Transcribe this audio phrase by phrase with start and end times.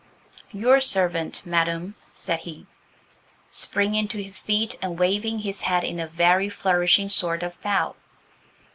[0.51, 2.65] "Your servant, madam," said he,
[3.51, 7.93] springing to his feet and waving his hat in a very flourishing sort of bow.